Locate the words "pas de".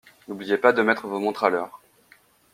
0.57-0.81